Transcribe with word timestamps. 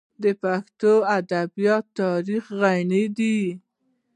د 0.23 0.25
پښتو 0.41 0.93
ادبیاتو 1.17 1.91
تاریخ 2.01 2.43
غني 2.59 3.03
دی. 3.17 3.37